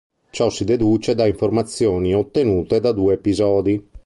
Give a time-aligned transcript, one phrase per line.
[0.31, 3.89] Ciò si deduce da informazioni ottenute da due episodi.